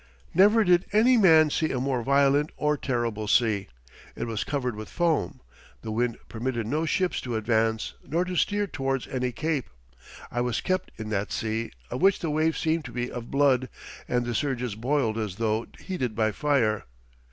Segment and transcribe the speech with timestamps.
[0.33, 3.67] Never did any man see a more violent or terrible sea;
[4.15, 5.41] it was covered with foam,
[5.83, 9.69] the wind permitted no ships to advance, nor to steer towards any cape;
[10.31, 13.69] I was kept in that sea, of which the waves seemed to be of blood,
[14.07, 16.85] and the surges boiled as though heated by fire.